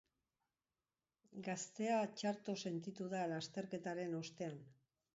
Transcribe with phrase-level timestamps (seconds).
[1.49, 4.63] Gaztea txarto sentitu da lasterketaren ostean.